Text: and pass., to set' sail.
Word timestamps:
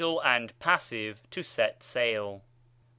and 0.23 0.57
pass., 0.57 0.89
to 0.89 1.43
set' 1.43 1.83
sail. 1.83 2.41